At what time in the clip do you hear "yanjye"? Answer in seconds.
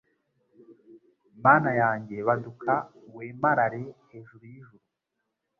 1.81-2.15